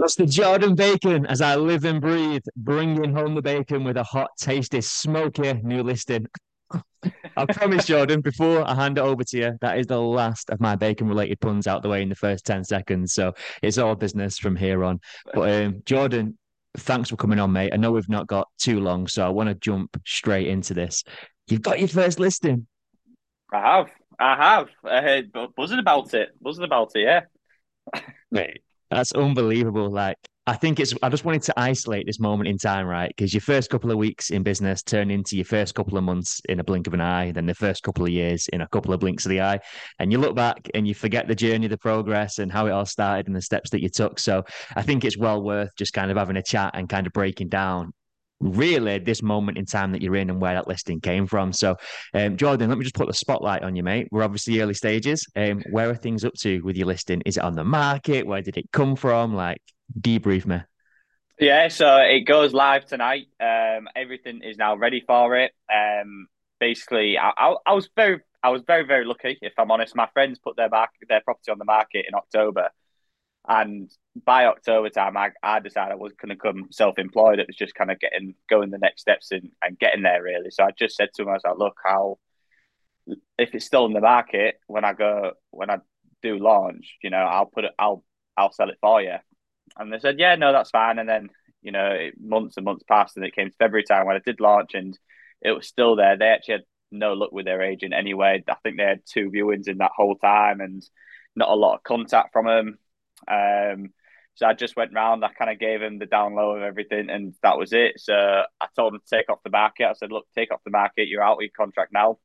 That's 0.00 0.14
the 0.14 0.24
Jordan 0.24 0.74
Bacon 0.74 1.26
as 1.26 1.42
I 1.42 1.56
live 1.56 1.84
and 1.84 2.00
breathe, 2.00 2.40
bringing 2.56 3.12
home 3.12 3.34
the 3.34 3.42
bacon 3.42 3.84
with 3.84 3.98
a 3.98 4.02
hot, 4.02 4.30
tasty, 4.38 4.80
smoky 4.80 5.52
new 5.52 5.82
listing. 5.82 6.26
I 7.36 7.44
promise, 7.44 7.84
Jordan, 7.84 8.22
before 8.22 8.66
I 8.66 8.74
hand 8.74 8.96
it 8.96 9.02
over 9.02 9.22
to 9.22 9.36
you, 9.36 9.58
that 9.60 9.78
is 9.78 9.88
the 9.88 10.00
last 10.00 10.48
of 10.48 10.58
my 10.58 10.74
bacon 10.74 11.06
related 11.06 11.38
puns 11.40 11.66
out 11.66 11.82
the 11.82 11.90
way 11.90 12.00
in 12.00 12.08
the 12.08 12.14
first 12.14 12.46
10 12.46 12.64
seconds. 12.64 13.12
So 13.12 13.34
it's 13.60 13.76
all 13.76 13.94
business 13.94 14.38
from 14.38 14.56
here 14.56 14.84
on. 14.84 15.00
But 15.34 15.50
um, 15.50 15.82
Jordan, 15.84 16.38
thanks 16.78 17.10
for 17.10 17.16
coming 17.16 17.38
on, 17.38 17.52
mate. 17.52 17.72
I 17.74 17.76
know 17.76 17.92
we've 17.92 18.08
not 18.08 18.26
got 18.26 18.48
too 18.56 18.80
long, 18.80 19.06
so 19.06 19.26
I 19.26 19.28
want 19.28 19.50
to 19.50 19.54
jump 19.54 20.00
straight 20.06 20.48
into 20.48 20.72
this. 20.72 21.04
You've 21.46 21.60
got 21.60 21.78
your 21.78 21.88
first 21.88 22.18
listing. 22.18 22.66
I 23.52 23.76
have. 23.76 23.90
I 24.18 24.36
have. 24.36 24.68
Uh, 25.34 25.46
buzzing 25.54 25.78
about 25.78 26.14
it. 26.14 26.30
Buzzing 26.40 26.64
about 26.64 26.92
it, 26.94 27.00
yeah. 27.00 28.00
Mate, 28.30 28.62
that's 28.90 29.12
unbelievable. 29.12 29.90
Like, 29.90 30.16
I 30.46 30.54
think 30.54 30.80
it's, 30.80 30.94
I 31.02 31.08
just 31.10 31.24
wanted 31.24 31.42
to 31.42 31.60
isolate 31.60 32.06
this 32.06 32.18
moment 32.18 32.48
in 32.48 32.58
time, 32.58 32.86
right? 32.86 33.12
Because 33.14 33.32
your 33.32 33.40
first 33.40 33.70
couple 33.70 33.90
of 33.90 33.98
weeks 33.98 34.30
in 34.30 34.42
business 34.42 34.82
turn 34.82 35.10
into 35.10 35.36
your 35.36 35.44
first 35.44 35.74
couple 35.74 35.96
of 35.96 36.02
months 36.02 36.40
in 36.48 36.58
a 36.58 36.64
blink 36.64 36.86
of 36.86 36.94
an 36.94 37.00
eye, 37.00 37.30
then 37.30 37.46
the 37.46 37.54
first 37.54 37.82
couple 37.82 38.04
of 38.04 38.10
years 38.10 38.48
in 38.48 38.62
a 38.62 38.68
couple 38.68 38.92
of 38.92 39.00
blinks 39.00 39.24
of 39.24 39.30
the 39.30 39.40
eye. 39.40 39.60
And 39.98 40.10
you 40.10 40.18
look 40.18 40.34
back 40.34 40.68
and 40.74 40.88
you 40.88 40.94
forget 40.94 41.28
the 41.28 41.36
journey, 41.36 41.68
the 41.68 41.78
progress, 41.78 42.38
and 42.38 42.50
how 42.50 42.66
it 42.66 42.70
all 42.70 42.86
started 42.86 43.28
and 43.28 43.36
the 43.36 43.42
steps 43.42 43.70
that 43.70 43.82
you 43.82 43.88
took. 43.88 44.18
So 44.18 44.44
I 44.74 44.82
think 44.82 45.04
it's 45.04 45.16
well 45.18 45.40
worth 45.40 45.70
just 45.76 45.92
kind 45.92 46.10
of 46.10 46.16
having 46.16 46.36
a 46.36 46.42
chat 46.42 46.72
and 46.74 46.88
kind 46.88 47.06
of 47.06 47.12
breaking 47.12 47.48
down 47.48 47.92
really 48.40 48.98
this 48.98 49.22
moment 49.22 49.58
in 49.58 49.66
time 49.66 49.92
that 49.92 50.02
you're 50.02 50.16
in 50.16 50.30
and 50.30 50.40
where 50.40 50.54
that 50.54 50.66
listing 50.66 51.00
came 51.00 51.26
from. 51.26 51.52
So, 51.52 51.76
um, 52.14 52.36
Jordan, 52.36 52.68
let 52.68 52.78
me 52.78 52.84
just 52.84 52.96
put 52.96 53.06
the 53.06 53.14
spotlight 53.14 53.62
on 53.62 53.76
you, 53.76 53.82
mate. 53.82 54.08
We're 54.10 54.22
obviously 54.22 54.60
early 54.60 54.74
stages. 54.74 55.26
Um, 55.36 55.62
where 55.70 55.90
are 55.90 55.94
things 55.94 56.24
up 56.24 56.34
to 56.40 56.60
with 56.62 56.76
your 56.76 56.86
listing? 56.86 57.22
Is 57.26 57.36
it 57.36 57.44
on 57.44 57.54
the 57.54 57.64
market? 57.64 58.26
Where 58.26 58.42
did 58.42 58.56
it 58.56 58.72
come 58.72 58.96
from? 58.96 59.34
Like, 59.34 59.60
debrief 60.00 60.46
me. 60.46 60.60
Yeah, 61.38 61.68
so 61.68 61.96
it 61.96 62.20
goes 62.20 62.52
live 62.52 62.84
tonight. 62.84 63.28
Um, 63.40 63.88
everything 63.96 64.42
is 64.42 64.58
now 64.58 64.76
ready 64.76 65.02
for 65.06 65.36
it. 65.36 65.52
Um, 65.72 66.26
basically, 66.58 67.16
I, 67.16 67.30
I, 67.34 67.54
I 67.66 67.72
was 67.72 67.88
very, 67.96 68.20
I 68.42 68.50
was 68.50 68.62
very, 68.66 68.84
very 68.84 69.06
lucky. 69.06 69.38
If 69.40 69.54
I'm 69.58 69.70
honest, 69.70 69.96
my 69.96 70.08
friends 70.12 70.38
put 70.38 70.56
their 70.56 70.68
back 70.68 70.90
their 71.08 71.22
property 71.22 71.50
on 71.50 71.58
the 71.58 71.64
market 71.64 72.04
in 72.06 72.14
October, 72.14 72.68
and 73.48 73.90
by 74.24 74.46
October 74.46 74.90
time, 74.90 75.16
I, 75.16 75.30
I 75.42 75.60
decided 75.60 75.92
I 75.92 75.96
was 75.96 76.12
going 76.12 76.30
to 76.30 76.36
come 76.36 76.68
self 76.70 76.98
employed. 76.98 77.38
It 77.38 77.46
was 77.46 77.56
just 77.56 77.74
kind 77.74 77.90
of 77.90 78.00
getting 78.00 78.34
going 78.48 78.70
the 78.70 78.78
next 78.78 79.02
steps 79.02 79.30
and, 79.32 79.50
and 79.62 79.78
getting 79.78 80.02
there 80.02 80.22
really. 80.22 80.50
So 80.50 80.64
I 80.64 80.70
just 80.78 80.96
said 80.96 81.08
to 81.14 81.22
him, 81.22 81.28
I 81.28 81.32
was 81.32 81.42
like, 81.44 81.58
look, 81.58 81.76
if 83.38 83.54
it's 83.54 83.64
still 83.64 83.86
in 83.86 83.92
the 83.92 84.00
market 84.00 84.56
when 84.66 84.84
I 84.84 84.92
go 84.92 85.32
when 85.50 85.70
I 85.70 85.78
do 86.22 86.38
launch, 86.38 86.96
you 87.02 87.10
know, 87.10 87.18
I'll 87.18 87.46
put 87.46 87.64
it, 87.64 87.72
I'll 87.78 88.04
I'll 88.36 88.52
sell 88.52 88.70
it 88.70 88.78
for 88.80 89.00
you. 89.02 89.16
And 89.78 89.92
they 89.92 89.98
said, 90.00 90.18
yeah, 90.18 90.34
no, 90.34 90.52
that's 90.52 90.70
fine. 90.70 90.98
And 90.98 91.08
then 91.08 91.30
you 91.62 91.72
know, 91.72 92.10
months 92.18 92.56
and 92.56 92.64
months 92.64 92.84
passed, 92.88 93.16
and 93.16 93.24
it 93.24 93.34
came 93.34 93.50
to 93.50 93.56
February 93.56 93.84
time 93.84 94.06
when 94.06 94.16
I 94.16 94.20
did 94.24 94.40
launch, 94.40 94.74
and 94.74 94.98
it 95.42 95.52
was 95.52 95.66
still 95.66 95.96
there. 95.96 96.16
They 96.16 96.28
actually 96.28 96.52
had 96.52 96.64
no 96.90 97.12
luck 97.12 97.32
with 97.32 97.44
their 97.44 97.62
agent 97.62 97.94
anyway. 97.94 98.42
I 98.48 98.54
think 98.62 98.76
they 98.76 98.84
had 98.84 99.02
two 99.06 99.30
viewings 99.30 99.68
in 99.68 99.78
that 99.78 99.92
whole 99.94 100.16
time, 100.16 100.60
and 100.60 100.82
not 101.36 101.50
a 101.50 101.54
lot 101.54 101.74
of 101.76 101.82
contact 101.82 102.32
from 102.32 102.46
them. 102.46 102.78
Um, 103.28 103.92
so 104.34 104.46
I 104.46 104.54
just 104.54 104.76
went 104.76 104.94
round, 104.94 105.24
I 105.24 105.28
kind 105.32 105.50
of 105.50 105.58
gave 105.58 105.82
him 105.82 105.98
the 105.98 106.06
down 106.06 106.34
low 106.34 106.52
of 106.52 106.62
everything, 106.62 107.10
and 107.10 107.34
that 107.42 107.58
was 107.58 107.72
it. 107.72 108.00
So 108.00 108.14
I 108.14 108.66
told 108.74 108.94
him 108.94 109.00
to 109.00 109.16
take 109.16 109.28
off 109.28 109.42
the 109.44 109.50
market. 109.50 109.88
I 109.88 109.92
said, 109.92 110.12
look, 110.12 110.26
take 110.34 110.52
off 110.52 110.64
the 110.64 110.70
market. 110.70 111.08
You're 111.08 111.22
out 111.22 111.34
of 111.34 111.42
your 111.42 111.50
contract 111.56 111.92
now. 111.92 112.18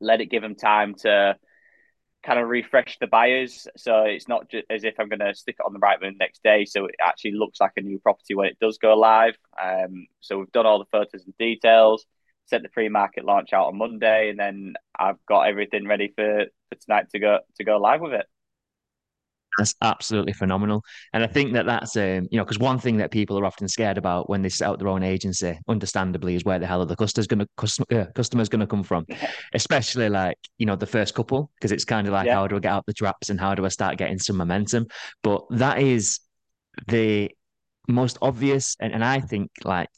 Let 0.00 0.20
it 0.20 0.26
give 0.30 0.42
him 0.42 0.54
time 0.54 0.94
to 1.02 1.36
kind 2.22 2.38
of 2.38 2.48
refresh 2.48 2.98
the 2.98 3.06
buyers. 3.06 3.66
So 3.76 4.02
it's 4.02 4.28
not 4.28 4.50
just 4.50 4.66
as 4.70 4.84
if 4.84 4.94
I'm 4.98 5.08
going 5.08 5.20
to 5.20 5.34
stick 5.34 5.56
it 5.58 5.64
on 5.64 5.72
the 5.72 5.78
right 5.78 5.98
the 6.00 6.10
next 6.18 6.42
day. 6.42 6.64
So 6.64 6.86
it 6.86 6.96
actually 7.00 7.32
looks 7.32 7.60
like 7.60 7.72
a 7.76 7.82
new 7.82 7.98
property 7.98 8.34
when 8.34 8.48
it 8.48 8.58
does 8.60 8.78
go 8.78 8.94
live. 8.94 9.36
Um, 9.62 10.06
so 10.20 10.38
we've 10.38 10.52
done 10.52 10.66
all 10.66 10.78
the 10.78 10.84
photos 10.90 11.24
and 11.24 11.36
details, 11.38 12.04
set 12.46 12.62
the 12.62 12.68
pre-market 12.68 13.24
launch 13.24 13.52
out 13.52 13.68
on 13.68 13.78
Monday, 13.78 14.30
and 14.30 14.38
then 14.38 14.74
I've 14.98 15.24
got 15.26 15.42
everything 15.42 15.86
ready 15.86 16.12
for, 16.14 16.46
for 16.68 16.78
tonight 16.80 17.06
to 17.12 17.18
go 17.18 17.38
to 17.56 17.64
go 17.64 17.78
live 17.78 18.00
with 18.00 18.12
it. 18.12 18.26
That's 19.58 19.74
absolutely 19.82 20.32
phenomenal. 20.32 20.82
And 21.12 21.22
I 21.24 21.26
think 21.26 21.52
that 21.54 21.66
that's, 21.66 21.96
um, 21.96 22.28
you 22.30 22.38
know, 22.38 22.44
because 22.44 22.58
one 22.58 22.78
thing 22.78 22.96
that 22.98 23.10
people 23.10 23.38
are 23.38 23.44
often 23.44 23.68
scared 23.68 23.98
about 23.98 24.30
when 24.30 24.42
they 24.42 24.48
set 24.48 24.68
up 24.68 24.78
their 24.78 24.88
own 24.88 25.02
agency, 25.02 25.58
understandably, 25.68 26.34
is 26.34 26.44
where 26.44 26.58
the 26.58 26.66
hell 26.66 26.82
are 26.82 26.86
the 26.86 26.96
customers 26.96 27.26
going 27.26 27.46
to 27.46 28.00
uh, 28.00 28.06
customers 28.12 28.48
going 28.48 28.60
to 28.60 28.66
come 28.66 28.82
from, 28.82 29.06
especially 29.54 30.08
like 30.08 30.38
you 30.58 30.66
know 30.66 30.76
the 30.76 30.86
first 30.86 31.14
couple, 31.14 31.50
because 31.56 31.72
it's 31.72 31.84
kind 31.84 32.06
of 32.06 32.12
like 32.12 32.26
yeah. 32.26 32.34
how 32.34 32.46
do 32.46 32.56
I 32.56 32.60
get 32.60 32.72
out 32.72 32.86
the 32.86 32.92
traps 32.92 33.30
and 33.30 33.40
how 33.40 33.54
do 33.54 33.64
I 33.64 33.68
start 33.68 33.98
getting 33.98 34.18
some 34.18 34.36
momentum? 34.36 34.86
But 35.22 35.44
that 35.50 35.80
is 35.80 36.20
the 36.86 37.30
most 37.88 38.18
obvious 38.22 38.76
and, 38.80 38.92
and 38.92 39.04
I 39.04 39.20
think 39.20 39.50
like 39.64 39.88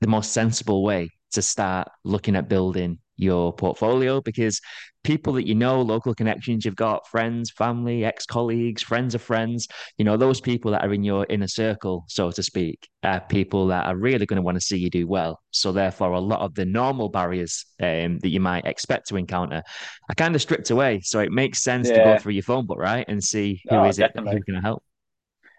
the 0.00 0.06
most 0.06 0.32
sensible 0.32 0.82
way 0.82 1.10
to 1.32 1.42
start 1.42 1.88
looking 2.04 2.36
at 2.36 2.48
building 2.48 2.98
your 3.18 3.52
portfolio 3.52 4.20
because 4.20 4.60
people 5.04 5.32
that 5.34 5.46
you 5.46 5.54
know, 5.54 5.80
local 5.80 6.14
connections 6.14 6.64
you've 6.64 6.76
got, 6.76 7.06
friends, 7.08 7.50
family, 7.50 8.04
ex 8.04 8.26
colleagues, 8.26 8.82
friends 8.82 9.14
of 9.14 9.22
friends, 9.22 9.68
you 9.96 10.04
know, 10.04 10.16
those 10.16 10.40
people 10.40 10.70
that 10.70 10.84
are 10.84 10.92
in 10.92 11.04
your 11.04 11.26
inner 11.28 11.48
circle, 11.48 12.04
so 12.08 12.30
to 12.30 12.42
speak, 12.42 12.88
are 13.02 13.20
people 13.20 13.68
that 13.68 13.86
are 13.86 13.96
really 13.96 14.26
going 14.26 14.36
to 14.36 14.42
want 14.42 14.56
to 14.56 14.60
see 14.60 14.76
you 14.76 14.90
do 14.90 15.06
well. 15.06 15.40
So, 15.50 15.72
therefore, 15.72 16.12
a 16.12 16.20
lot 16.20 16.40
of 16.40 16.54
the 16.54 16.64
normal 16.64 17.08
barriers 17.08 17.64
um, 17.80 18.18
that 18.18 18.28
you 18.28 18.40
might 18.40 18.66
expect 18.66 19.08
to 19.08 19.16
encounter 19.16 19.62
are 20.08 20.14
kind 20.16 20.34
of 20.34 20.42
stripped 20.42 20.70
away. 20.70 21.00
So, 21.02 21.20
it 21.20 21.32
makes 21.32 21.62
sense 21.62 21.88
yeah. 21.88 21.98
to 21.98 22.04
go 22.04 22.18
through 22.18 22.34
your 22.34 22.42
phone 22.42 22.66
book, 22.66 22.78
right? 22.78 23.04
And 23.08 23.22
see 23.22 23.60
who 23.68 23.76
oh, 23.76 23.84
is 23.84 23.96
definitely. 23.96 24.32
it 24.32 24.34
who's 24.34 24.44
going 24.44 24.60
to 24.60 24.66
help. 24.66 24.82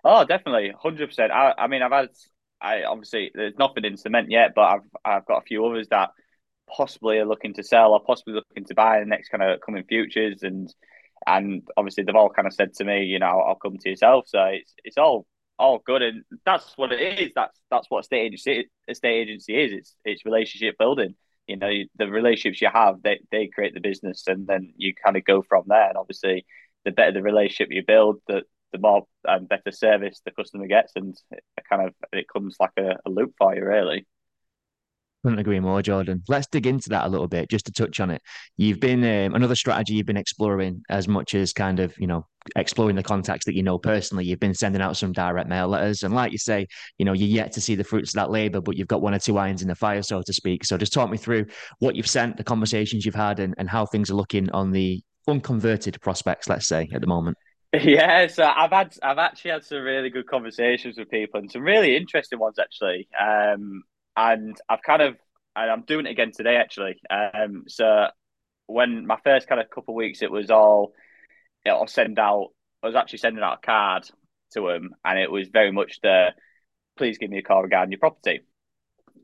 Oh, 0.03 0.25
definitely. 0.25 0.71
100%. 0.83 1.31
I, 1.31 1.53
I 1.57 1.67
mean, 1.67 1.81
I've 1.81 1.91
had, 1.91 2.09
I 2.61 2.83
obviously, 2.83 3.31
there's 3.33 3.57
nothing 3.57 3.85
in 3.85 3.97
cement 3.97 4.29
yet, 4.29 4.51
but 4.55 4.61
I've, 4.61 4.81
I've 5.03 5.25
got 5.25 5.39
a 5.39 5.45
few 5.45 5.65
others 5.65 5.87
that 5.89 6.11
possibly 6.75 7.17
are 7.17 7.25
looking 7.25 7.53
to 7.55 7.63
sell 7.63 7.93
or 7.93 8.01
possibly 8.03 8.33
looking 8.33 8.65
to 8.65 8.75
buy 8.75 8.97
in 8.97 9.03
the 9.03 9.09
next 9.09 9.29
kind 9.29 9.43
of 9.43 9.59
coming 9.61 9.83
futures 9.83 10.43
and 10.43 10.73
and 11.27 11.67
obviously 11.77 12.03
they've 12.03 12.15
all 12.15 12.29
kind 12.29 12.47
of 12.47 12.53
said 12.53 12.73
to 12.75 12.83
me, 12.83 13.03
you 13.03 13.19
know, 13.19 13.27
I'll, 13.27 13.55
come 13.55 13.77
to 13.77 13.89
yourself. 13.89 14.25
So 14.27 14.41
it's 14.43 14.73
it's 14.83 14.97
all 14.97 15.25
all 15.57 15.79
good, 15.85 16.01
and 16.01 16.23
that's 16.45 16.73
what 16.77 16.91
it 16.91 17.19
is. 17.19 17.31
That's 17.35 17.59
that's 17.69 17.89
what 17.89 18.05
state 18.05 18.25
agency 18.25 18.69
estate 18.87 19.21
agency 19.21 19.55
is. 19.55 19.73
It's 19.73 19.95
it's 20.05 20.25
relationship 20.25 20.77
building. 20.77 21.15
You 21.47 21.57
know, 21.57 21.71
the 21.97 22.07
relationships 22.07 22.61
you 22.61 22.69
have, 22.73 23.01
they 23.03 23.19
they 23.31 23.47
create 23.47 23.73
the 23.73 23.81
business, 23.81 24.23
and 24.27 24.47
then 24.47 24.73
you 24.77 24.93
kind 24.95 25.17
of 25.17 25.25
go 25.25 25.41
from 25.41 25.65
there. 25.67 25.89
And 25.89 25.97
obviously, 25.97 26.45
the 26.85 26.91
better 26.91 27.11
the 27.11 27.23
relationship 27.23 27.69
you 27.71 27.83
build, 27.85 28.21
the 28.27 28.43
the 28.71 28.79
more 28.79 29.05
and 29.25 29.49
better 29.49 29.71
service 29.71 30.21
the 30.23 30.31
customer 30.31 30.67
gets, 30.67 30.93
and 30.95 31.15
it 31.31 31.43
kind 31.69 31.87
of 31.87 31.93
it 32.13 32.27
comes 32.31 32.55
like 32.59 32.73
a, 32.77 32.97
a 33.05 33.09
loop 33.09 33.33
for 33.37 33.55
you, 33.55 33.65
really. 33.65 34.05
Couldn't 35.23 35.39
agree 35.39 35.59
more, 35.59 35.81
Jordan. 35.81 36.23
Let's 36.29 36.47
dig 36.47 36.65
into 36.65 36.87
that 36.89 37.05
a 37.05 37.09
little 37.09 37.27
bit, 37.27 37.49
just 37.49 37.65
to 37.65 37.73
touch 37.73 37.99
on 37.99 38.09
it. 38.09 38.21
You've 38.55 38.79
been 38.79 39.03
um, 39.03 39.35
another 39.35 39.55
strategy 39.55 39.95
you've 39.95 40.05
been 40.05 40.15
exploring 40.15 40.81
as 40.89 41.09
much 41.09 41.35
as 41.35 41.51
kind 41.51 41.81
of 41.81 41.93
you 41.99 42.07
know 42.07 42.25
exploring 42.55 42.95
the 42.95 43.03
contacts 43.03 43.45
that 43.45 43.55
you 43.55 43.61
know 43.61 43.77
personally. 43.77 44.23
You've 44.23 44.39
been 44.39 44.53
sending 44.53 44.81
out 44.81 44.95
some 44.95 45.11
direct 45.11 45.49
mail 45.49 45.67
letters, 45.67 46.03
and 46.03 46.15
like 46.15 46.31
you 46.31 46.37
say, 46.37 46.67
you 46.97 47.05
know 47.05 47.11
you're 47.11 47.27
yet 47.27 47.51
to 47.53 47.61
see 47.61 47.75
the 47.75 47.83
fruits 47.83 48.11
of 48.11 48.15
that 48.15 48.31
labor, 48.31 48.61
but 48.61 48.77
you've 48.77 48.87
got 48.87 49.01
one 49.01 49.13
or 49.13 49.19
two 49.19 49.37
irons 49.37 49.61
in 49.61 49.67
the 49.67 49.75
fire, 49.75 50.01
so 50.01 50.21
to 50.21 50.33
speak. 50.33 50.63
So 50.63 50.77
just 50.77 50.93
talk 50.93 51.09
me 51.09 51.17
through 51.17 51.47
what 51.79 51.97
you've 51.97 52.07
sent, 52.07 52.37
the 52.37 52.43
conversations 52.45 53.05
you've 53.05 53.13
had, 53.13 53.39
and, 53.41 53.53
and 53.57 53.69
how 53.69 53.85
things 53.85 54.09
are 54.09 54.15
looking 54.15 54.49
on 54.51 54.71
the 54.71 55.01
unconverted 55.27 55.99
prospects, 55.99 56.47
let's 56.47 56.67
say, 56.67 56.87
at 56.93 57.01
the 57.01 57.07
moment. 57.07 57.37
Yeah, 57.71 58.25
so 58.25 58.45
I've 58.45 58.71
had 58.71 58.95
I've 59.03 59.19
actually 59.19 59.51
had 59.51 59.63
some 59.63 59.83
really 59.83 60.09
good 60.09 60.25
conversations 60.25 60.97
with 60.97 61.07
people 61.11 61.39
and 61.39 61.51
some 61.51 61.61
really 61.61 61.95
interesting 61.95 62.39
ones 62.39 62.57
actually. 62.57 63.07
Um, 63.19 63.83
and 64.19 64.57
I've 64.67 64.81
kind 64.81 65.01
of 65.01 65.15
and 65.55 65.71
I'm 65.71 65.83
doing 65.83 66.05
it 66.05 66.11
again 66.11 66.31
today 66.31 66.57
actually. 66.57 66.95
Um, 67.09 67.63
so 67.67 68.07
when 68.67 69.07
my 69.07 69.17
first 69.23 69.47
kind 69.47 69.59
of 69.61 69.69
couple 69.69 69.93
of 69.93 69.97
weeks, 69.97 70.21
it 70.21 70.31
was 70.31 70.51
all 70.51 70.93
I'll 71.65 71.87
send 71.87 72.19
out. 72.19 72.49
I 72.83 72.87
was 72.87 72.95
actually 72.95 73.19
sending 73.19 73.43
out 73.43 73.59
a 73.63 73.65
card 73.65 74.03
to 74.53 74.67
them, 74.67 74.91
and 75.05 75.19
it 75.19 75.31
was 75.31 75.47
very 75.49 75.71
much 75.71 75.99
the 76.01 76.29
please 76.97 77.17
give 77.17 77.29
me 77.29 77.39
a 77.39 77.43
call 77.43 77.63
regarding 77.63 77.91
your 77.91 77.99
property. 77.99 78.41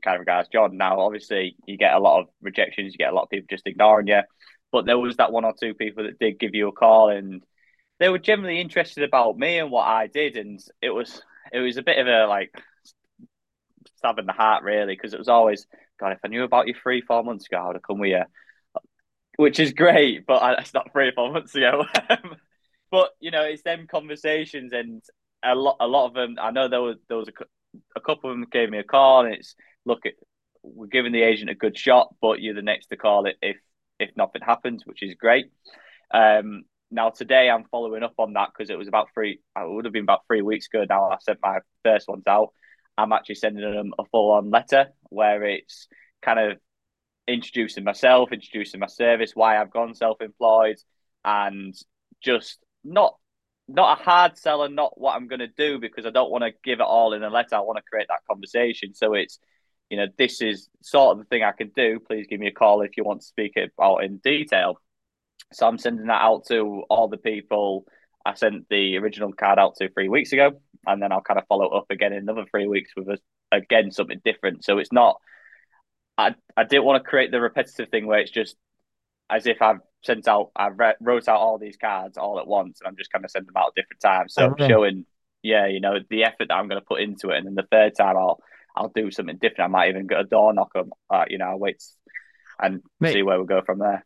Kind 0.02 0.16
of 0.16 0.20
regards 0.20 0.48
John. 0.48 0.76
Now, 0.76 1.00
obviously, 1.00 1.56
you 1.66 1.76
get 1.76 1.94
a 1.94 1.98
lot 1.98 2.20
of 2.20 2.26
rejections. 2.40 2.92
You 2.92 2.98
get 2.98 3.12
a 3.12 3.14
lot 3.14 3.24
of 3.24 3.30
people 3.30 3.46
just 3.50 3.66
ignoring 3.66 4.08
you, 4.08 4.20
but 4.72 4.86
there 4.86 4.98
was 4.98 5.16
that 5.16 5.32
one 5.32 5.44
or 5.44 5.54
two 5.58 5.74
people 5.74 6.04
that 6.04 6.18
did 6.18 6.38
give 6.38 6.54
you 6.54 6.68
a 6.68 6.72
call, 6.72 7.10
and 7.10 7.42
they 7.98 8.08
were 8.08 8.18
generally 8.18 8.60
interested 8.60 9.04
about 9.04 9.38
me 9.38 9.58
and 9.58 9.70
what 9.70 9.86
I 9.86 10.06
did, 10.06 10.36
and 10.36 10.60
it 10.80 10.90
was 10.90 11.22
it 11.52 11.60
was 11.60 11.76
a 11.76 11.82
bit 11.82 11.98
of 11.98 12.06
a 12.06 12.26
like 12.26 12.52
in 14.18 14.26
the 14.26 14.32
heart, 14.32 14.64
really, 14.64 14.94
because 14.94 15.12
it 15.12 15.18
was 15.18 15.28
always, 15.28 15.66
God, 15.98 16.12
if 16.12 16.18
I 16.24 16.28
knew 16.28 16.44
about 16.44 16.68
you 16.68 16.74
three, 16.80 17.00
four 17.00 17.22
months 17.22 17.46
ago, 17.46 17.58
I 17.58 17.66
would 17.66 17.76
have 17.76 17.82
come 17.82 17.98
with 17.98 18.10
you. 18.10 18.22
Which 19.36 19.60
is 19.60 19.72
great, 19.72 20.24
but 20.26 20.58
it's 20.60 20.72
not 20.72 20.92
three 20.92 21.08
or 21.08 21.12
four 21.12 21.32
months 21.32 21.54
ago. 21.54 21.84
but 22.90 23.10
you 23.20 23.30
know, 23.30 23.42
it's 23.42 23.62
them 23.62 23.86
conversations, 23.86 24.72
and 24.72 25.02
a 25.44 25.54
lot, 25.54 25.76
a 25.80 25.86
lot 25.86 26.06
of 26.06 26.14
them. 26.14 26.36
I 26.40 26.50
know 26.52 26.68
there 26.68 26.80
was 26.80 26.96
there 27.08 27.18
was 27.18 27.28
a, 27.28 27.32
a 27.94 28.00
couple 28.00 28.30
of 28.30 28.36
them 28.36 28.46
gave 28.50 28.70
me 28.70 28.78
a 28.78 28.84
call, 28.84 29.26
and 29.26 29.34
it's 29.34 29.54
look, 29.84 30.04
we're 30.62 30.86
giving 30.86 31.12
the 31.12 31.22
agent 31.22 31.50
a 31.50 31.54
good 31.54 31.76
shot, 31.76 32.14
but 32.22 32.40
you're 32.40 32.54
the 32.54 32.62
next 32.62 32.86
to 32.86 32.96
call 32.96 33.26
it 33.26 33.36
if 33.42 33.58
if 33.98 34.10
nothing 34.16 34.42
happens, 34.42 34.84
which 34.86 35.02
is 35.02 35.14
great. 35.14 35.46
Um, 36.12 36.64
now 36.90 37.10
today 37.10 37.50
I'm 37.50 37.64
following 37.70 38.02
up 38.02 38.14
on 38.18 38.34
that 38.34 38.50
because 38.56 38.70
it 38.70 38.78
was 38.78 38.88
about 38.88 39.08
three. 39.12 39.40
It 39.56 39.70
would 39.70 39.84
have 39.84 39.92
been 39.92 40.02
about 40.02 40.26
three 40.26 40.42
weeks 40.42 40.66
ago. 40.66 40.84
Now 40.88 41.10
I 41.10 41.16
sent 41.20 41.38
my 41.42 41.58
first 41.84 42.08
ones 42.08 42.24
out. 42.28 42.52
I'm 42.98 43.12
actually 43.12 43.36
sending 43.36 43.62
them 43.62 43.92
a 43.98 44.04
full 44.06 44.32
on 44.32 44.50
letter 44.50 44.88
where 45.10 45.44
it's 45.44 45.88
kind 46.22 46.38
of 46.38 46.58
introducing 47.28 47.84
myself, 47.84 48.32
introducing 48.32 48.80
my 48.80 48.86
service, 48.86 49.32
why 49.34 49.60
I've 49.60 49.72
gone 49.72 49.94
self 49.94 50.20
employed, 50.20 50.76
and 51.24 51.74
just 52.22 52.58
not 52.84 53.16
not 53.68 54.00
a 54.00 54.02
hard 54.02 54.38
seller, 54.38 54.68
not 54.68 54.98
what 54.98 55.16
I'm 55.16 55.26
going 55.26 55.40
to 55.40 55.48
do 55.48 55.80
because 55.80 56.06
I 56.06 56.10
don't 56.10 56.30
want 56.30 56.44
to 56.44 56.52
give 56.62 56.78
it 56.78 56.86
all 56.86 57.12
in 57.14 57.24
a 57.24 57.30
letter. 57.30 57.56
I 57.56 57.60
want 57.60 57.78
to 57.78 57.82
create 57.82 58.06
that 58.08 58.24
conversation. 58.30 58.94
So 58.94 59.14
it's, 59.14 59.40
you 59.90 59.96
know, 59.96 60.06
this 60.16 60.40
is 60.40 60.68
sort 60.82 61.12
of 61.12 61.18
the 61.18 61.24
thing 61.24 61.42
I 61.42 61.50
can 61.50 61.72
do. 61.74 61.98
Please 61.98 62.26
give 62.30 62.38
me 62.38 62.46
a 62.46 62.52
call 62.52 62.82
if 62.82 62.96
you 62.96 63.02
want 63.02 63.22
to 63.22 63.26
speak 63.26 63.54
about 63.56 64.04
in 64.04 64.18
detail. 64.18 64.80
So 65.52 65.66
I'm 65.66 65.78
sending 65.78 66.06
that 66.06 66.22
out 66.22 66.46
to 66.46 66.84
all 66.88 67.08
the 67.08 67.16
people 67.16 67.86
I 68.26 68.34
sent 68.34 68.68
the 68.68 68.96
original 68.96 69.32
card 69.32 69.60
out 69.60 69.76
to 69.76 69.88
three 69.88 70.08
weeks 70.08 70.32
ago, 70.32 70.60
and 70.84 71.00
then 71.00 71.12
I'll 71.12 71.20
kind 71.20 71.38
of 71.38 71.46
follow 71.46 71.68
up 71.68 71.86
again 71.90 72.12
in 72.12 72.18
another 72.18 72.44
three 72.50 72.66
weeks 72.66 72.90
with 72.96 73.08
a, 73.08 73.18
again 73.52 73.92
something 73.92 74.20
different. 74.24 74.64
So 74.64 74.78
it's 74.78 74.92
not. 74.92 75.20
I 76.18 76.34
I 76.56 76.64
didn't 76.64 76.84
want 76.84 77.02
to 77.02 77.08
create 77.08 77.30
the 77.30 77.40
repetitive 77.40 77.88
thing 77.88 78.06
where 78.06 78.18
it's 78.18 78.32
just 78.32 78.56
as 79.30 79.46
if 79.46 79.62
I've 79.62 79.78
sent 80.04 80.26
out, 80.26 80.50
I 80.56 80.68
wrote 80.68 81.28
out 81.28 81.38
all 81.38 81.58
these 81.58 81.76
cards 81.76 82.18
all 82.18 82.40
at 82.40 82.48
once, 82.48 82.80
and 82.80 82.88
I'm 82.88 82.96
just 82.96 83.12
kind 83.12 83.24
of 83.24 83.30
sending 83.30 83.46
them 83.46 83.56
out 83.56 83.72
at 83.76 83.80
different 83.80 84.00
times. 84.00 84.34
So 84.34 84.46
okay. 84.50 84.68
showing, 84.68 85.06
yeah, 85.42 85.66
you 85.66 85.80
know, 85.80 85.98
the 86.10 86.24
effort 86.24 86.48
that 86.48 86.54
I'm 86.54 86.68
going 86.68 86.80
to 86.80 86.86
put 86.86 87.00
into 87.00 87.30
it, 87.30 87.38
and 87.38 87.46
then 87.46 87.54
the 87.54 87.68
third 87.70 87.94
time 87.96 88.16
I'll 88.16 88.40
I'll 88.74 88.92
do 88.94 89.12
something 89.12 89.38
different. 89.38 89.68
I 89.68 89.72
might 89.72 89.90
even 89.90 90.08
get 90.08 90.20
a 90.20 90.24
door 90.24 90.52
knocker. 90.52 90.82
Uh, 91.08 91.24
you 91.28 91.38
know, 91.38 91.46
I'll 91.46 91.58
wait 91.58 91.80
and 92.58 92.82
Mate, 92.98 93.12
see 93.12 93.22
where 93.22 93.40
we 93.40 93.46
go 93.46 93.62
from 93.64 93.78
there 93.78 94.04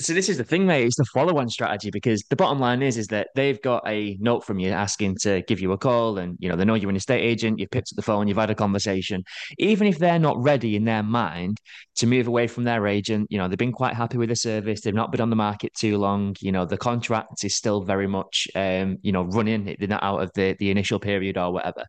so 0.00 0.12
this 0.12 0.28
is 0.28 0.38
the 0.38 0.44
thing, 0.44 0.66
mate. 0.66 0.86
It's 0.86 0.96
the 0.96 1.04
follow-on 1.04 1.48
strategy 1.48 1.90
because 1.90 2.24
the 2.28 2.34
bottom 2.36 2.58
line 2.58 2.82
is 2.82 2.96
is 2.96 3.06
that 3.08 3.28
they've 3.36 3.60
got 3.62 3.82
a 3.86 4.16
note 4.20 4.44
from 4.44 4.58
you 4.58 4.70
asking 4.70 5.16
to 5.22 5.42
give 5.42 5.60
you 5.60 5.70
a 5.72 5.78
call, 5.78 6.18
and 6.18 6.36
you 6.40 6.48
know 6.48 6.56
they 6.56 6.64
know 6.64 6.74
you're 6.74 6.90
an 6.90 6.96
estate 6.96 7.22
agent. 7.22 7.60
You've 7.60 7.70
picked 7.70 7.92
up 7.92 7.96
the 7.96 8.02
phone, 8.02 8.26
you've 8.26 8.36
had 8.36 8.50
a 8.50 8.56
conversation. 8.56 9.22
Even 9.58 9.86
if 9.86 9.98
they're 9.98 10.18
not 10.18 10.36
ready 10.42 10.74
in 10.74 10.84
their 10.84 11.04
mind 11.04 11.58
to 11.96 12.08
move 12.08 12.26
away 12.26 12.48
from 12.48 12.64
their 12.64 12.88
agent, 12.88 13.28
you 13.30 13.38
know 13.38 13.46
they've 13.46 13.56
been 13.56 13.72
quite 13.72 13.94
happy 13.94 14.18
with 14.18 14.30
the 14.30 14.36
service. 14.36 14.80
They've 14.80 14.92
not 14.92 15.12
been 15.12 15.20
on 15.20 15.30
the 15.30 15.36
market 15.36 15.72
too 15.74 15.96
long. 15.96 16.34
You 16.40 16.50
know 16.50 16.64
the 16.64 16.76
contract 16.76 17.44
is 17.44 17.54
still 17.54 17.82
very 17.82 18.08
much, 18.08 18.48
um, 18.56 18.98
you 19.02 19.12
know, 19.12 19.22
running. 19.22 19.76
They're 19.78 19.88
not 19.88 20.02
out 20.02 20.22
of 20.22 20.32
the 20.34 20.56
the 20.58 20.70
initial 20.70 20.98
period 20.98 21.38
or 21.38 21.52
whatever. 21.52 21.84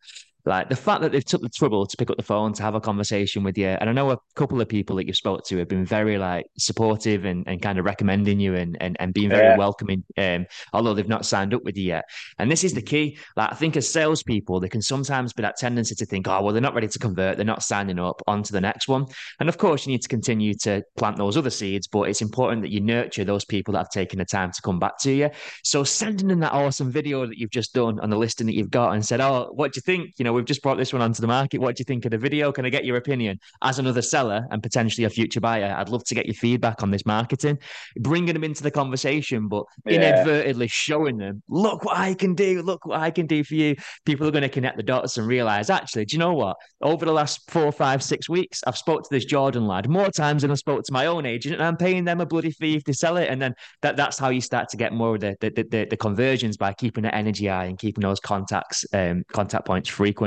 Like 0.45 0.69
the 0.69 0.75
fact 0.75 1.01
that 1.01 1.11
they've 1.11 1.25
took 1.25 1.41
the 1.41 1.49
trouble 1.49 1.85
to 1.85 1.97
pick 1.97 2.09
up 2.09 2.17
the 2.17 2.23
phone 2.23 2.53
to 2.53 2.63
have 2.63 2.75
a 2.75 2.81
conversation 2.81 3.43
with 3.43 3.57
you, 3.57 3.67
and 3.67 3.89
I 3.89 3.93
know 3.93 4.11
a 4.11 4.17
couple 4.35 4.61
of 4.61 4.69
people 4.69 4.95
that 4.97 5.07
you've 5.07 5.15
spoke 5.15 5.43
to 5.45 5.57
have 5.57 5.67
been 5.67 5.85
very 5.85 6.17
like 6.17 6.45
supportive 6.57 7.25
and, 7.25 7.47
and 7.47 7.61
kind 7.61 7.79
of 7.79 7.85
recommending 7.85 8.39
you 8.39 8.55
and 8.55 8.77
and, 8.79 8.95
and 8.99 9.13
being 9.13 9.29
very 9.29 9.47
yeah. 9.47 9.57
welcoming. 9.57 10.03
Um, 10.17 10.45
although 10.73 10.93
they've 10.93 11.07
not 11.07 11.25
signed 11.25 11.53
up 11.53 11.63
with 11.63 11.77
you 11.77 11.85
yet, 11.85 12.05
and 12.37 12.51
this 12.51 12.63
is 12.63 12.73
the 12.73 12.81
key. 12.81 13.17
Like 13.35 13.51
I 13.51 13.55
think 13.55 13.75
as 13.75 13.89
salespeople, 13.89 14.59
there 14.59 14.69
can 14.69 14.81
sometimes 14.81 15.33
be 15.33 15.41
that 15.41 15.57
tendency 15.57 15.95
to 15.95 16.05
think, 16.05 16.27
oh 16.27 16.41
well, 16.43 16.53
they're 16.53 16.61
not 16.61 16.75
ready 16.75 16.87
to 16.87 16.99
convert, 16.99 17.37
they're 17.37 17.45
not 17.45 17.63
signing 17.63 17.99
up 17.99 18.21
onto 18.27 18.51
the 18.51 18.61
next 18.61 18.87
one, 18.87 19.05
and 19.39 19.49
of 19.49 19.57
course 19.57 19.85
you 19.85 19.91
need 19.91 20.01
to 20.01 20.09
continue 20.09 20.53
to 20.53 20.83
plant 20.97 21.17
those 21.17 21.37
other 21.37 21.49
seeds, 21.49 21.87
but 21.87 22.03
it's 22.03 22.21
important 22.21 22.61
that 22.61 22.71
you 22.71 22.81
nurture 22.81 23.23
those 23.23 23.45
people 23.45 23.71
that 23.71 23.79
have 23.79 23.89
taken 23.89 24.19
the 24.19 24.25
time 24.25 24.51
to 24.51 24.61
come 24.61 24.77
back 24.79 24.99
to 24.99 25.11
you. 25.11 25.29
So 25.63 25.83
sending 25.83 26.29
in 26.29 26.39
that 26.41 26.53
awesome 26.53 26.91
video 26.91 27.25
that 27.25 27.37
you've 27.37 27.49
just 27.49 27.73
done 27.73 27.99
on 27.99 28.09
the 28.09 28.17
listing 28.17 28.45
that 28.47 28.55
you've 28.55 28.69
got 28.69 28.91
and 28.91 29.03
said, 29.03 29.21
oh, 29.21 29.49
what 29.53 29.73
do 29.73 29.77
you 29.77 29.81
think? 29.81 30.13
You 30.17 30.25
know 30.25 30.34
we've 30.35 30.45
just 30.45 30.61
brought 30.61 30.77
this 30.77 30.93
one 30.93 31.01
onto 31.01 31.21
the 31.21 31.27
market. 31.27 31.59
What 31.59 31.75
do 31.75 31.81
you 31.81 31.85
think 31.85 32.05
of 32.05 32.11
the 32.11 32.17
video? 32.17 32.51
Can 32.51 32.65
I 32.65 32.69
get 32.69 32.85
your 32.85 32.97
opinion 32.97 33.39
as 33.63 33.79
another 33.79 34.01
seller 34.01 34.45
and 34.51 34.61
potentially 34.61 35.05
a 35.05 35.09
future 35.09 35.39
buyer? 35.39 35.75
I'd 35.77 35.89
love 35.89 36.03
to 36.05 36.15
get 36.15 36.25
your 36.25 36.35
feedback 36.35 36.83
on 36.83 36.91
this 36.91 37.05
marketing, 37.05 37.57
bringing 37.99 38.33
them 38.33 38.43
into 38.43 38.63
the 38.63 38.71
conversation, 38.71 39.47
but 39.47 39.65
yeah. 39.85 39.95
inadvertently 39.95 40.67
showing 40.67 41.17
them, 41.17 41.41
look 41.49 41.83
what 41.85 41.97
I 41.97 42.13
can 42.13 42.35
do, 42.35 42.61
look 42.61 42.85
what 42.85 42.99
I 42.99 43.11
can 43.11 43.25
do 43.27 43.43
for 43.43 43.55
you. 43.55 43.75
People 44.05 44.27
are 44.27 44.31
going 44.31 44.43
to 44.43 44.49
connect 44.49 44.77
the 44.77 44.83
dots 44.83 45.17
and 45.17 45.27
realize, 45.27 45.69
actually, 45.69 46.05
do 46.05 46.15
you 46.15 46.19
know 46.19 46.33
what? 46.33 46.57
Over 46.81 47.05
the 47.05 47.13
last 47.13 47.49
four, 47.49 47.71
five, 47.71 48.03
six 48.03 48.29
weeks, 48.29 48.63
I've 48.67 48.77
spoke 48.77 49.03
to 49.03 49.09
this 49.11 49.25
Jordan 49.25 49.67
lad 49.67 49.89
more 49.89 50.09
times 50.09 50.41
than 50.41 50.51
I 50.51 50.55
spoke 50.55 50.83
to 50.83 50.93
my 50.93 51.05
own 51.05 51.25
agent, 51.25 51.55
and 51.55 51.63
I'm 51.63 51.77
paying 51.77 52.03
them 52.03 52.21
a 52.21 52.25
bloody 52.25 52.51
fee 52.51 52.75
if 52.75 52.83
they 52.83 52.93
sell 52.93 53.17
it. 53.17 53.29
And 53.29 53.41
then 53.41 53.53
that, 53.81 53.95
that's 53.95 54.17
how 54.17 54.29
you 54.29 54.41
start 54.41 54.69
to 54.69 54.77
get 54.77 54.93
more 54.93 55.15
of 55.15 55.21
the 55.21 55.35
the, 55.41 55.49
the, 55.49 55.87
the 55.89 55.97
conversions 55.97 56.57
by 56.57 56.73
keeping 56.73 57.03
the 57.03 57.13
energy 57.13 57.47
high 57.47 57.65
and 57.65 57.77
keeping 57.77 58.01
those 58.01 58.19
contacts 58.19 58.85
um, 58.93 59.23
contact 59.31 59.65
points 59.65 59.89
frequent. 59.89 60.24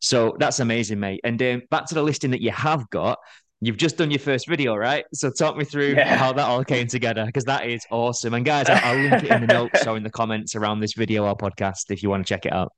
So 0.00 0.36
that's 0.38 0.60
amazing, 0.60 1.00
mate. 1.00 1.20
And 1.24 1.40
um, 1.42 1.62
back 1.70 1.86
to 1.86 1.94
the 1.94 2.02
listing 2.02 2.30
that 2.32 2.42
you 2.42 2.50
have 2.50 2.88
got. 2.90 3.18
You've 3.60 3.76
just 3.76 3.96
done 3.96 4.12
your 4.12 4.20
first 4.20 4.46
video, 4.46 4.76
right? 4.76 5.04
So 5.12 5.30
talk 5.30 5.56
me 5.56 5.64
through 5.64 5.94
yeah. 5.94 6.16
how 6.16 6.32
that 6.32 6.46
all 6.46 6.62
came 6.62 6.86
together 6.86 7.26
because 7.26 7.44
that 7.46 7.66
is 7.66 7.84
awesome. 7.90 8.34
And 8.34 8.44
guys, 8.44 8.68
I'll, 8.68 8.80
I'll 8.84 9.02
link 9.02 9.24
it 9.24 9.32
in 9.32 9.40
the 9.40 9.52
notes 9.52 9.84
or 9.84 9.96
in 9.96 10.04
the 10.04 10.10
comments 10.10 10.54
around 10.54 10.78
this 10.78 10.92
video 10.92 11.26
or 11.26 11.36
podcast 11.36 11.90
if 11.90 12.00
you 12.00 12.08
want 12.08 12.24
to 12.24 12.32
check 12.32 12.46
it 12.46 12.52
out. 12.52 12.72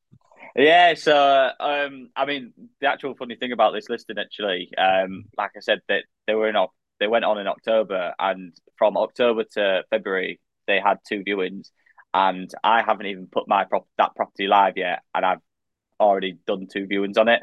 Yeah, 0.56 0.94
so 0.94 1.50
um, 1.60 2.10
I 2.16 2.26
mean, 2.26 2.52
the 2.80 2.88
actual 2.88 3.14
funny 3.14 3.36
thing 3.36 3.52
about 3.52 3.72
this 3.72 3.88
listing, 3.88 4.18
actually, 4.18 4.70
um, 4.76 5.26
like 5.38 5.52
I 5.56 5.60
said, 5.60 5.80
that 5.88 6.04
they 6.26 6.34
were 6.34 6.48
in 6.48 6.56
they 6.98 7.06
went 7.06 7.24
on 7.24 7.38
in 7.38 7.46
October, 7.46 8.14
and 8.18 8.52
from 8.76 8.96
October 8.96 9.44
to 9.52 9.84
February, 9.90 10.40
they 10.66 10.80
had 10.80 10.98
two 11.08 11.22
viewings, 11.24 11.70
and 12.12 12.50
I 12.64 12.82
haven't 12.82 13.06
even 13.06 13.26
put 13.26 13.48
my 13.48 13.64
prop 13.64 13.86
that 13.96 14.14
property 14.16 14.48
live 14.48 14.76
yet, 14.76 15.02
and 15.14 15.24
I've 15.24 15.40
already 16.00 16.38
done 16.46 16.66
two 16.66 16.86
viewings 16.86 17.18
on 17.18 17.28
it, 17.28 17.42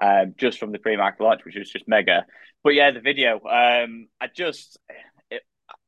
um, 0.00 0.34
just 0.36 0.58
from 0.58 0.72
the 0.72 0.78
pre-market 0.78 1.22
launch, 1.22 1.44
which 1.44 1.56
was 1.56 1.70
just 1.70 1.86
mega. 1.86 2.24
But 2.64 2.74
yeah, 2.74 2.90
the 2.90 3.00
video, 3.00 3.36
um, 3.36 4.08
I 4.20 4.28
just, 4.34 4.78
it, 5.30 5.42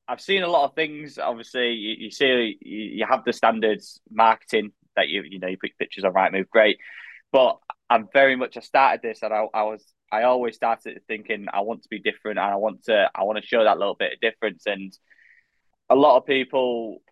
I've 0.06 0.20
seen 0.20 0.43
a 0.43 0.49
lot 0.49 0.64
of 0.64 0.75
things. 0.75 1.19
Obviously, 1.19 1.72
you, 1.72 1.96
you 1.99 2.11
see, 2.11 2.58
you, 2.61 2.78
you, 2.78 3.06
have 3.08 3.25
the 3.25 3.32
standards 3.32 4.00
marketing 4.11 4.72
that 4.96 5.08
you, 5.08 5.22
you 5.28 5.40
know, 5.40 5.49
you 5.49 5.56
put 5.61 5.78
pictures 5.78 6.05
on 6.05 6.12
Rightmove, 6.12 6.49
great. 6.49 6.78
But 7.32 7.58
I'm 7.88 8.08
very 8.12 8.37
much. 8.37 8.56
I 8.56 8.61
started 8.61 9.02
this, 9.02 9.23
and 9.23 9.32
I, 9.32 9.46
I 9.52 9.62
was, 9.64 9.84
I 10.12 10.23
always 10.25 10.56
started 10.56 11.00
thinking 11.08 11.46
I 11.52 11.61
want 11.61 11.82
to 11.82 11.88
be 11.88 11.99
different, 11.99 12.38
and 12.38 12.46
I 12.46 12.56
want 12.56 12.84
to, 12.84 13.11
I 13.14 13.25
want 13.25 13.40
to 13.40 13.46
show 13.46 13.64
that 13.64 13.78
little 13.78 13.94
bit 13.94 14.12
of 14.12 14.20
difference. 14.20 14.64
And 14.66 14.96
a 15.88 15.94
lot 15.94 16.16
of 16.16 16.26
people, 16.26 17.02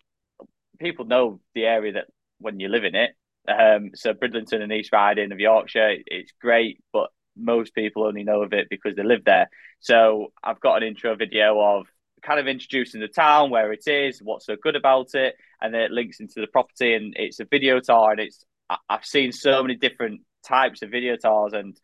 people 0.78 1.04
know 1.04 1.40
the 1.54 1.66
area 1.66 1.94
that 1.94 2.06
when 2.38 2.60
you 2.60 2.68
live 2.68 2.84
in 2.84 2.94
it, 2.94 3.10
um, 3.48 3.90
so 3.94 4.12
Bridlington 4.12 4.62
and 4.62 4.72
East 4.72 4.92
Riding 4.92 5.32
of 5.32 5.40
Yorkshire, 5.40 5.96
it's 6.06 6.32
great, 6.40 6.82
but 6.92 7.10
most 7.36 7.74
people 7.74 8.04
only 8.04 8.24
know 8.24 8.42
of 8.42 8.52
it 8.52 8.68
because 8.68 8.96
they 8.96 9.04
live 9.04 9.24
there. 9.24 9.48
So 9.80 10.32
I've 10.42 10.60
got 10.60 10.82
an 10.82 10.88
intro 10.88 11.14
video 11.16 11.60
of 11.60 11.86
kind 12.22 12.40
of 12.40 12.48
introducing 12.48 13.00
the 13.00 13.08
town, 13.08 13.50
where 13.50 13.72
it 13.72 13.86
is, 13.86 14.20
what's 14.20 14.46
so 14.46 14.56
good 14.60 14.76
about 14.76 15.14
it, 15.14 15.36
and 15.60 15.72
then 15.72 15.82
it 15.82 15.90
links 15.90 16.20
into 16.20 16.40
the 16.40 16.46
property, 16.46 16.94
and 16.94 17.14
it's 17.16 17.40
a 17.40 17.44
video 17.44 17.80
tour, 17.80 18.10
and 18.10 18.20
it's 18.20 18.44
I've 18.88 19.04
seen 19.04 19.32
so 19.32 19.62
many 19.62 19.76
different 19.76 20.22
types 20.44 20.82
of 20.82 20.90
video 20.90 21.16
tours, 21.16 21.52
and 21.52 21.78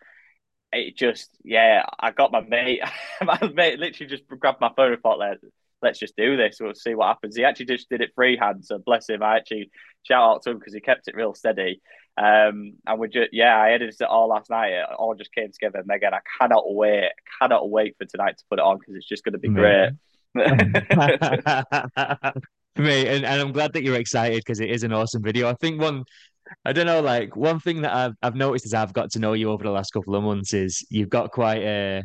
it 0.73 0.97
just 0.97 1.31
yeah, 1.45 1.85
I 1.99 2.11
got 2.11 2.33
my 2.33 2.41
mate, 2.41 2.81
my 3.23 3.39
mate 3.55 3.79
literally 3.79 4.11
just 4.11 4.27
grabbed 4.27 4.61
my 4.61 4.71
phone 4.77 4.93
and 4.93 5.03
thought, 5.03 5.19
let's 5.85 5.99
just 5.99 6.17
do 6.17 6.37
this. 6.37 6.59
We'll 6.61 6.75
see 6.75 6.95
what 6.95 7.09
happens. 7.09 7.37
He 7.37 7.45
actually 7.45 7.67
just 7.67 7.89
did 7.89 8.01
it 8.01 8.13
freehand, 8.15 8.65
so 8.65 8.79
bless 8.79 9.09
him. 9.09 9.23
I 9.23 9.37
actually 9.37 9.71
shout 10.03 10.23
out 10.23 10.43
to 10.43 10.51
him 10.51 10.59
because 10.59 10.75
he 10.75 10.81
kept 10.81 11.07
it 11.09 11.15
real 11.15 11.35
steady. 11.35 11.81
Um, 12.17 12.75
and 12.87 12.99
we 12.99 13.09
just 13.09 13.31
yeah, 13.33 13.57
I 13.57 13.73
edited 13.73 14.01
it 14.01 14.09
all 14.09 14.29
last 14.29 14.51
night. 14.51 14.73
It 14.73 14.87
all 14.99 15.15
just 15.15 15.35
came 15.35 15.51
together. 15.53 15.81
And 15.81 15.91
again, 15.91 16.15
I 16.15 16.21
cannot 16.39 16.65
wait, 16.67 17.11
cannot 17.41 17.71
wait 17.71 17.97
for 17.99 18.07
tonight 18.07 18.39
to 18.39 18.45
put 18.51 18.59
it 18.59 18.65
on 18.65 18.79
because 18.79 18.97
it's 18.97 19.09
just 19.09 19.25
going 19.25 19.33
to 19.35 19.39
be 19.39 19.49
great. 19.49 19.93
Mate, 20.35 20.47
and, 22.77 23.25
and 23.25 23.41
I'm 23.41 23.53
glad 23.53 23.73
that 23.75 23.85
you're 23.85 23.97
excited 23.97 24.39
because 24.39 24.61
it 24.61 24.71
is 24.71 24.83
an 24.83 24.93
awesome 24.93 25.23
video. 25.23 25.49
I 25.49 25.55
think 25.55 25.81
one 25.81 26.05
I 26.65 26.73
don't 26.73 26.87
know, 26.87 27.01
like 27.01 27.37
one 27.37 27.61
thing 27.61 27.83
that 27.83 27.95
I've 27.95 28.15
I've 28.23 28.35
noticed 28.35 28.67
as 28.67 28.75
I've 28.75 28.93
got 28.93 29.11
to 29.13 29.19
know 29.19 29.33
you 29.33 29.51
over 29.51 29.65
the 29.65 29.71
last 29.71 29.93
couple 29.93 30.15
of 30.15 30.23
months 30.23 30.55
is 30.55 30.85
you've 30.91 31.11
got 31.11 31.31
quite 31.31 31.63
a 31.63 32.05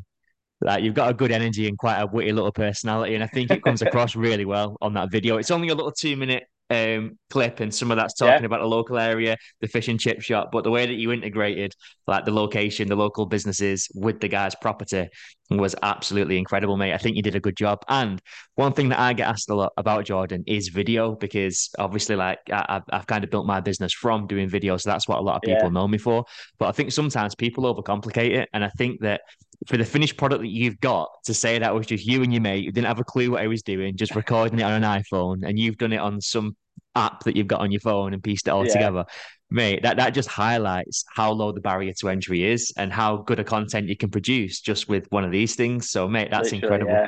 like 0.61 0.83
you've 0.83 0.93
got 0.93 1.09
a 1.09 1.13
good 1.13 1.31
energy 1.31 1.67
and 1.67 1.77
quite 1.77 1.99
a 1.99 2.07
witty 2.07 2.31
little 2.31 2.51
personality, 2.51 3.15
and 3.15 3.23
I 3.23 3.27
think 3.27 3.51
it 3.51 3.63
comes 3.63 3.81
across 3.81 4.15
really 4.17 4.45
well 4.45 4.77
on 4.81 4.93
that 4.93 5.11
video. 5.11 5.37
It's 5.37 5.51
only 5.51 5.69
a 5.69 5.75
little 5.75 5.91
two 5.91 6.17
minute 6.17 6.43
um, 6.69 7.17
clip, 7.29 7.59
and 7.59 7.73
some 7.73 7.91
of 7.91 7.97
that's 7.97 8.13
talking 8.13 8.41
yeah. 8.41 8.45
about 8.45 8.61
the 8.61 8.67
local 8.67 8.97
area, 8.97 9.37
the 9.61 9.67
fish 9.67 9.87
and 9.87 9.99
chip 9.99 10.21
shop. 10.21 10.49
But 10.51 10.63
the 10.63 10.71
way 10.71 10.85
that 10.85 10.93
you 10.93 11.11
integrated 11.11 11.73
like 12.07 12.25
the 12.25 12.33
location, 12.33 12.87
the 12.87 12.95
local 12.95 13.25
businesses 13.25 13.87
with 13.95 14.19
the 14.19 14.27
guy's 14.27 14.55
property 14.55 15.09
was 15.57 15.75
absolutely 15.81 16.37
incredible, 16.37 16.77
mate. 16.77 16.93
I 16.93 16.97
think 16.97 17.15
you 17.15 17.23
did 17.23 17.35
a 17.35 17.39
good 17.39 17.55
job. 17.55 17.79
And 17.87 18.21
one 18.55 18.73
thing 18.73 18.89
that 18.89 18.99
I 18.99 19.13
get 19.13 19.27
asked 19.27 19.49
a 19.49 19.55
lot 19.55 19.73
about 19.77 20.05
Jordan 20.05 20.43
is 20.45 20.67
video, 20.67 21.15
because 21.15 21.69
obviously, 21.79 22.15
like 22.15 22.39
I, 22.51 22.65
have 22.69 22.83
I've 22.91 23.07
kind 23.07 23.23
of 23.23 23.31
built 23.31 23.47
my 23.47 23.59
business 23.59 23.93
from 23.93 24.27
doing 24.27 24.47
video, 24.47 24.77
so 24.77 24.89
that's 24.89 25.07
what 25.07 25.17
a 25.17 25.21
lot 25.21 25.37
of 25.37 25.41
people 25.41 25.63
yeah. 25.63 25.69
know 25.69 25.87
me 25.87 25.97
for. 25.97 26.25
But 26.59 26.69
I 26.69 26.71
think 26.71 26.91
sometimes 26.91 27.33
people 27.33 27.63
overcomplicate 27.63 28.31
it, 28.31 28.49
and 28.53 28.63
I 28.63 28.69
think 28.77 29.01
that 29.01 29.21
for 29.67 29.77
the 29.77 29.85
finished 29.85 30.17
product 30.17 30.41
that 30.41 30.49
you've 30.49 30.79
got 30.79 31.09
to 31.25 31.33
say 31.33 31.59
that 31.59 31.73
was 31.73 31.87
just 31.87 32.05
you 32.05 32.23
and 32.23 32.31
your 32.31 32.41
mate, 32.41 32.63
you 32.63 32.71
didn't 32.71 32.87
have 32.87 32.99
a 32.99 33.03
clue 33.03 33.31
what 33.31 33.41
I 33.41 33.47
was 33.47 33.63
doing, 33.63 33.97
just 33.97 34.15
recording 34.15 34.59
it 34.59 34.63
on 34.63 34.83
an 34.83 35.03
iPhone, 35.03 35.47
and 35.47 35.57
you've 35.57 35.77
done 35.77 35.93
it 35.93 35.97
on 35.97 36.21
some 36.21 36.55
app 36.95 37.23
that 37.23 37.35
you've 37.35 37.47
got 37.47 37.61
on 37.61 37.71
your 37.71 37.81
phone 37.81 38.13
and 38.13 38.23
pieced 38.23 38.47
it 38.47 38.51
all 38.51 38.65
yeah. 38.65 38.73
together. 38.73 39.05
Mate, 39.51 39.81
that, 39.81 39.97
that 39.97 40.11
just 40.11 40.29
highlights 40.29 41.05
how 41.13 41.31
low 41.31 41.51
the 41.51 41.61
barrier 41.61 41.93
to 41.93 42.09
entry 42.09 42.43
is 42.43 42.71
and 42.77 42.93
how 42.93 43.17
good 43.17 43.39
a 43.39 43.43
content 43.43 43.87
you 43.87 43.97
can 43.97 44.09
produce 44.09 44.61
just 44.61 44.87
with 44.87 45.07
one 45.11 45.23
of 45.23 45.31
these 45.31 45.55
things. 45.55 45.89
So, 45.89 46.07
mate, 46.07 46.29
that's 46.29 46.51
Literally, 46.51 46.63
incredible. 46.63 46.91
Yeah. 46.91 47.07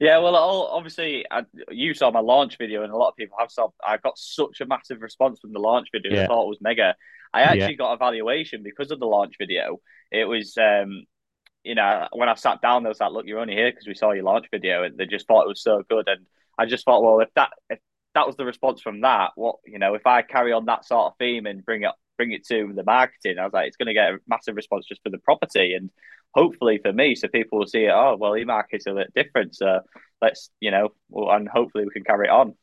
Yeah, 0.00 0.18
well, 0.18 0.34
obviously, 0.34 1.24
I, 1.30 1.44
you 1.70 1.94
saw 1.94 2.10
my 2.10 2.20
launch 2.20 2.58
video, 2.58 2.82
and 2.82 2.92
a 2.92 2.96
lot 2.96 3.10
of 3.10 3.16
people 3.16 3.36
have 3.38 3.50
saw. 3.50 3.68
I 3.86 3.96
got 3.98 4.18
such 4.18 4.60
a 4.60 4.66
massive 4.66 5.00
response 5.00 5.38
from 5.40 5.52
the 5.52 5.60
launch 5.60 5.88
video. 5.92 6.12
Yeah. 6.12 6.24
I 6.24 6.26
thought 6.26 6.46
it 6.46 6.48
was 6.48 6.58
mega. 6.60 6.96
I 7.32 7.42
actually 7.42 7.60
yeah. 7.60 7.72
got 7.72 7.92
a 7.92 7.96
valuation 7.96 8.62
because 8.62 8.90
of 8.90 8.98
the 8.98 9.06
launch 9.06 9.36
video. 9.38 9.80
It 10.10 10.24
was, 10.24 10.56
um, 10.58 11.04
you 11.62 11.74
know, 11.74 12.08
when 12.12 12.28
I 12.28 12.34
sat 12.34 12.60
down, 12.60 12.82
they 12.82 12.88
was 12.88 13.00
like, 13.00 13.12
"Look, 13.12 13.26
you're 13.26 13.38
only 13.38 13.54
here 13.54 13.70
because 13.70 13.86
we 13.86 13.94
saw 13.94 14.12
your 14.12 14.24
launch 14.24 14.46
video," 14.50 14.82
and 14.82 14.98
they 14.98 15.06
just 15.06 15.26
thought 15.26 15.44
it 15.44 15.48
was 15.48 15.62
so 15.62 15.82
good. 15.88 16.08
And 16.08 16.26
I 16.58 16.66
just 16.66 16.84
thought, 16.84 17.02
well, 17.02 17.20
if 17.20 17.32
that 17.34 17.50
if 17.70 17.78
that 18.14 18.26
was 18.26 18.36
the 18.36 18.44
response 18.44 18.80
from 18.80 19.00
that, 19.02 19.32
what 19.36 19.56
you 19.66 19.78
know, 19.78 19.94
if 19.94 20.06
I 20.06 20.22
carry 20.22 20.52
on 20.52 20.66
that 20.66 20.84
sort 20.84 21.06
of 21.06 21.18
theme 21.18 21.46
and 21.46 21.64
bring 21.64 21.82
it 21.82 21.92
bring 22.16 22.32
it 22.32 22.46
to 22.46 22.72
the 22.74 22.84
marketing, 22.84 23.38
I 23.38 23.44
was 23.44 23.52
like, 23.52 23.66
it's 23.66 23.76
going 23.76 23.88
to 23.88 23.94
get 23.94 24.12
a 24.12 24.18
massive 24.28 24.56
response 24.56 24.86
just 24.86 25.02
for 25.02 25.10
the 25.10 25.18
property, 25.18 25.74
and 25.74 25.90
hopefully 26.32 26.78
for 26.82 26.92
me, 26.92 27.14
so 27.14 27.28
people 27.28 27.58
will 27.58 27.66
see 27.66 27.84
it. 27.84 27.92
Oh, 27.92 28.16
well, 28.18 28.36
e-market's 28.36 28.86
a 28.86 28.94
bit 28.94 29.12
different, 29.14 29.56
so 29.56 29.80
let's 30.22 30.50
you 30.60 30.70
know, 30.70 30.90
and 31.12 31.48
hopefully 31.48 31.84
we 31.84 31.90
can 31.90 32.04
carry 32.04 32.28
it 32.28 32.30
on. 32.30 32.54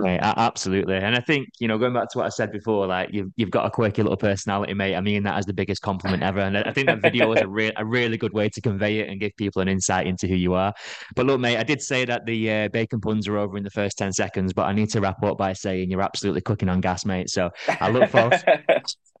Right, 0.00 0.20
absolutely. 0.22 0.94
And 0.94 1.16
I 1.16 1.20
think, 1.20 1.48
you 1.58 1.66
know, 1.66 1.76
going 1.76 1.92
back 1.92 2.08
to 2.10 2.18
what 2.18 2.26
I 2.26 2.28
said 2.28 2.52
before, 2.52 2.86
like 2.86 3.08
you've 3.12 3.32
you've 3.34 3.50
got 3.50 3.66
a 3.66 3.70
quirky 3.70 4.00
little 4.04 4.16
personality, 4.16 4.72
mate. 4.72 4.94
I 4.94 5.00
mean 5.00 5.24
that 5.24 5.36
as 5.36 5.44
the 5.44 5.52
biggest 5.52 5.82
compliment 5.82 6.22
ever. 6.22 6.38
And 6.38 6.56
I 6.56 6.72
think 6.72 6.86
that 6.86 7.02
video 7.02 7.26
was 7.26 7.40
a 7.40 7.48
real 7.48 7.72
a 7.76 7.84
really 7.84 8.16
good 8.16 8.32
way 8.32 8.48
to 8.48 8.60
convey 8.60 9.00
it 9.00 9.08
and 9.08 9.18
give 9.18 9.32
people 9.36 9.60
an 9.60 9.66
insight 9.66 10.06
into 10.06 10.28
who 10.28 10.36
you 10.36 10.54
are. 10.54 10.72
But 11.16 11.26
look, 11.26 11.40
mate, 11.40 11.56
I 11.56 11.64
did 11.64 11.82
say 11.82 12.04
that 12.04 12.26
the 12.26 12.48
uh, 12.48 12.68
bacon 12.68 13.00
puns 13.00 13.26
are 13.26 13.38
over 13.38 13.56
in 13.56 13.64
the 13.64 13.70
first 13.70 13.98
10 13.98 14.12
seconds, 14.12 14.52
but 14.52 14.66
I 14.66 14.72
need 14.72 14.88
to 14.90 15.00
wrap 15.00 15.20
up 15.24 15.36
by 15.36 15.52
saying 15.52 15.90
you're 15.90 16.02
absolutely 16.02 16.42
cooking 16.42 16.68
on 16.68 16.80
gas, 16.80 17.04
mate. 17.04 17.28
So 17.28 17.50
I 17.80 17.90
look 17.90 18.08
forward 18.08 18.40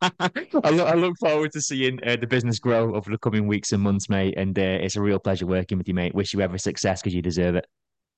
I, 0.00 0.70
look, 0.70 0.86
I 0.86 0.94
look 0.94 1.16
forward 1.18 1.50
to 1.52 1.60
seeing 1.60 1.98
uh, 2.06 2.14
the 2.20 2.28
business 2.28 2.60
grow 2.60 2.94
over 2.94 3.10
the 3.10 3.18
coming 3.18 3.48
weeks 3.48 3.72
and 3.72 3.82
months, 3.82 4.08
mate. 4.08 4.34
And 4.36 4.56
uh, 4.56 4.62
it's 4.62 4.94
a 4.94 5.02
real 5.02 5.18
pleasure 5.18 5.46
working 5.46 5.76
with 5.76 5.88
you, 5.88 5.94
mate. 5.94 6.14
Wish 6.14 6.32
you 6.32 6.40
every 6.40 6.60
success 6.60 7.02
because 7.02 7.14
you 7.14 7.22
deserve 7.22 7.56
it. 7.56 7.66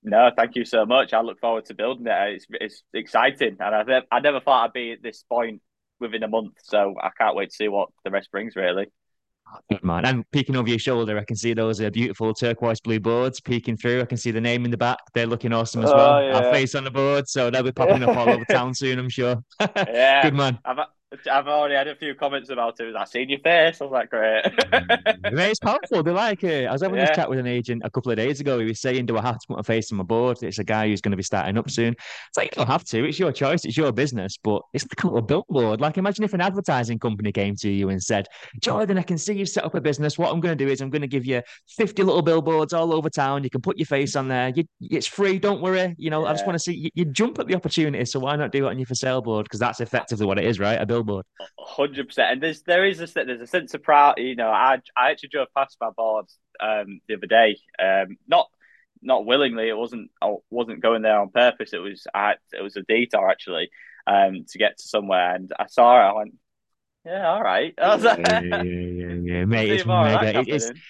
No, 0.02 0.30
thank 0.34 0.56
you 0.56 0.64
so 0.64 0.86
much. 0.86 1.12
I 1.12 1.20
look 1.20 1.40
forward 1.40 1.66
to 1.66 1.74
building 1.74 2.06
it. 2.06 2.34
It's 2.34 2.46
it's 2.50 2.82
exciting, 2.94 3.56
and 3.60 3.92
I 3.92 4.02
I 4.10 4.20
never 4.20 4.40
thought 4.40 4.64
I'd 4.64 4.72
be 4.72 4.92
at 4.92 5.02
this 5.02 5.24
point 5.28 5.60
within 5.98 6.22
a 6.22 6.28
month. 6.28 6.54
So 6.62 6.94
I 7.00 7.10
can't 7.18 7.36
wait 7.36 7.50
to 7.50 7.54
see 7.54 7.68
what 7.68 7.90
the 8.04 8.10
rest 8.10 8.30
brings. 8.30 8.56
Really. 8.56 8.86
Good 9.68 9.82
man. 9.82 10.04
And 10.04 10.30
peeking 10.30 10.56
over 10.56 10.68
your 10.68 10.78
shoulder, 10.78 11.18
I 11.18 11.24
can 11.24 11.36
see 11.36 11.54
those 11.54 11.80
uh, 11.80 11.90
beautiful 11.90 12.32
turquoise 12.32 12.80
blue 12.80 13.00
boards 13.00 13.40
peeking 13.40 13.76
through. 13.76 14.00
I 14.00 14.04
can 14.04 14.16
see 14.16 14.30
the 14.30 14.40
name 14.40 14.64
in 14.64 14.70
the 14.70 14.76
back. 14.76 14.98
They're 15.12 15.26
looking 15.26 15.52
awesome 15.52 15.82
as 15.82 15.90
oh, 15.90 15.96
well. 15.96 16.22
Yeah. 16.22 16.38
Our 16.38 16.52
face 16.52 16.74
on 16.76 16.84
the 16.84 16.90
board, 16.90 17.28
so 17.28 17.50
they'll 17.50 17.64
be 17.64 17.72
popping 17.72 18.02
up 18.04 18.16
all 18.16 18.28
over 18.28 18.44
town 18.50 18.74
soon, 18.74 18.98
I'm 18.98 19.08
sure. 19.08 19.42
yeah. 19.76 20.22
Good 20.22 20.34
man. 20.34 20.58
I've, 20.64 20.78
I've 21.30 21.48
already 21.48 21.74
had 21.74 21.88
a 21.88 21.96
few 21.96 22.14
comments 22.14 22.50
about 22.50 22.78
it. 22.78 22.94
I've 22.94 23.08
seen 23.08 23.30
your 23.30 23.40
face. 23.40 23.80
I 23.80 23.84
was 23.84 23.92
like, 23.92 24.10
great. 24.10 24.44
Mm. 24.44 25.50
it's 25.50 25.58
powerful. 25.58 26.04
They 26.04 26.12
like 26.12 26.44
it. 26.44 26.66
I 26.66 26.72
was 26.72 26.82
having 26.82 26.98
yeah. 26.98 27.06
this 27.06 27.16
chat 27.16 27.28
with 27.28 27.40
an 27.40 27.48
agent 27.48 27.82
a 27.84 27.90
couple 27.90 28.12
of 28.12 28.16
days 28.16 28.40
ago. 28.40 28.60
He 28.60 28.66
was 28.66 28.80
saying, 28.80 29.06
"Do 29.06 29.18
I 29.18 29.22
have 29.22 29.38
to 29.38 29.46
put 29.48 29.58
a 29.58 29.62
face 29.64 29.90
on 29.90 29.98
my 29.98 30.04
board?" 30.04 30.38
It's 30.42 30.60
a 30.60 30.64
guy 30.64 30.88
who's 30.88 31.00
going 31.00 31.10
to 31.10 31.16
be 31.16 31.24
starting 31.24 31.58
up 31.58 31.68
soon. 31.68 31.94
It's 31.94 32.36
like 32.36 32.52
you 32.52 32.56
don't 32.56 32.68
have 32.68 32.84
to. 32.84 33.04
It's 33.04 33.18
your 33.18 33.32
choice. 33.32 33.64
It's 33.64 33.76
your 33.76 33.90
business. 33.90 34.38
But 34.42 34.62
it's 34.72 34.84
like 34.84 35.02
a 35.02 35.08
little 35.08 35.22
billboard. 35.22 35.80
Like 35.80 35.98
imagine 35.98 36.24
if 36.24 36.32
an 36.32 36.40
advertising 36.40 37.00
company 37.00 37.32
came 37.32 37.56
to 37.56 37.68
you 37.68 37.88
and 37.88 38.00
said, 38.00 38.28
"Jordan, 38.60 38.96
I 38.96 39.02
can 39.02 39.18
see 39.18 39.34
you've 39.34 39.48
set 39.48 39.64
up 39.64 39.74
a 39.74 39.80
business. 39.80 40.16
What 40.16 40.32
I'm 40.32 40.40
going 40.40 40.56
to 40.56 40.64
do 40.64 40.70
is 40.70 40.80
I'm 40.80 40.90
going 40.90 41.02
to 41.02 41.08
give 41.08 41.26
you 41.26 41.42
50 41.70 42.04
little 42.04 42.22
billboards 42.22 42.72
all 42.72 42.94
over 42.94 43.10
town. 43.10 43.42
You 43.42 43.50
can 43.50 43.60
put 43.60 43.78
your 43.78 43.86
face 43.86 44.14
on 44.14 44.28
there. 44.28 44.50
You, 44.54 44.64
it's 44.80 45.08
free. 45.08 45.40
Don't 45.40 45.60
worry. 45.60 45.94
You 45.98 46.10
know, 46.10 46.22
yeah. 46.22 46.30
I 46.30 46.32
just 46.32 46.46
want 46.46 46.54
to 46.54 46.60
see 46.60 46.74
you, 46.74 46.90
you, 46.94 47.04
jump 47.06 47.40
at 47.40 47.48
the 47.48 47.56
opportunity. 47.56 48.04
So 48.04 48.20
why 48.20 48.36
not 48.36 48.52
do 48.52 48.66
it 48.66 48.70
on 48.70 48.78
your 48.78 48.86
for 48.86 48.94
sale 48.94 49.20
board? 49.20 49.44
Because 49.44 49.60
that's 49.60 49.80
effectively 49.80 50.26
what 50.26 50.38
it 50.38 50.44
is, 50.44 50.60
right? 50.60 50.80
A 50.80 50.86
billboard." 50.86 50.99
Hundred 51.58 52.08
percent, 52.08 52.32
and 52.32 52.42
there's 52.42 52.62
there 52.62 52.84
is 52.84 53.00
a 53.00 53.06
there's 53.06 53.40
a 53.40 53.46
sense 53.46 53.74
of 53.74 53.82
pride. 53.82 54.14
You 54.18 54.36
know, 54.36 54.48
I 54.48 54.78
I 54.96 55.10
actually 55.10 55.30
drove 55.30 55.48
past 55.56 55.76
my 55.80 55.90
board 55.90 56.26
um, 56.60 57.00
the 57.08 57.16
other 57.16 57.26
day, 57.26 57.58
um, 57.82 58.16
not 58.28 58.48
not 59.02 59.26
willingly. 59.26 59.68
It 59.68 59.76
wasn't 59.76 60.10
I 60.22 60.34
wasn't 60.50 60.82
going 60.82 61.02
there 61.02 61.18
on 61.18 61.30
purpose. 61.30 61.72
It 61.72 61.78
was 61.78 62.06
I 62.14 62.34
it 62.52 62.62
was 62.62 62.76
a 62.76 62.82
detour 62.82 63.28
actually 63.28 63.70
um, 64.06 64.44
to 64.48 64.58
get 64.58 64.78
to 64.78 64.88
somewhere, 64.88 65.34
and 65.34 65.52
I 65.58 65.66
saw 65.66 65.96
it. 65.96 66.10
I 66.10 66.12
went, 66.14 66.34
yeah, 67.04 67.28
all 67.28 67.42
right. 67.42 67.74
Like, 67.80 68.18
yeah, 68.18 68.40
yeah, 68.40 68.62
yeah, 68.62 69.14
yeah. 69.22 69.44
mate. 69.44 69.70
It's 69.70 69.86
mega. 69.86 70.40
It's, 70.40 70.66
it's 70.66 70.80